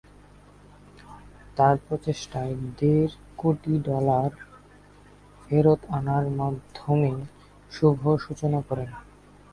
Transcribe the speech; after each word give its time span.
তার 1.57 1.75
প্রচেষ্টায় 1.85 2.53
দেড় 2.77 3.13
কোটি 3.37 3.73
ডলার 3.87 4.31
ফেরত 5.41 5.81
আনার 5.89 6.25
মাধ্যমে 6.39 7.11
শুভ 7.71 7.99
সূচনা 8.17 8.59
করেন। 8.69 8.89